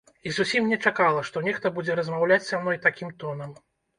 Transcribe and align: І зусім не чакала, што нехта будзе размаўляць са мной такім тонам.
І 0.27 0.31
зусім 0.35 0.69
не 0.71 0.77
чакала, 0.89 1.19
што 1.29 1.43
нехта 1.49 1.71
будзе 1.77 1.97
размаўляць 2.01 2.41
са 2.47 2.61
мной 2.63 2.81
такім 2.87 3.13
тонам. 3.25 3.55